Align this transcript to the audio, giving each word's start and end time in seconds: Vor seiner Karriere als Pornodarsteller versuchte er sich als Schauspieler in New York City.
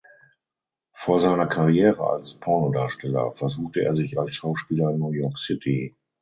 Vor 0.95 1.19
seiner 1.19 1.45
Karriere 1.45 2.03
als 2.03 2.33
Pornodarsteller 2.39 3.33
versuchte 3.33 3.83
er 3.83 3.93
sich 3.93 4.17
als 4.17 4.33
Schauspieler 4.33 4.89
in 4.89 4.97
New 4.97 5.11
York 5.11 5.37
City. 5.37 5.95